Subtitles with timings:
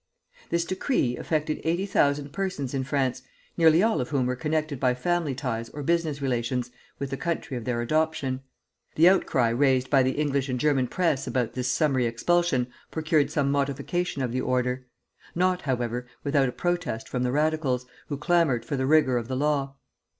[0.49, 3.21] This decree affected eighty thousand persons in France,
[3.55, 7.55] nearly all of whom were connected by family ties or business relations with the country
[7.55, 8.41] of their adoption.
[8.95, 13.51] The outcry raised by the English and German Press about this summary expulsion procured some
[13.51, 14.87] modification of the order,
[15.35, 19.37] not, however, without a protest from the radicals, who clamored for the rigor of the
[19.37, 19.75] law.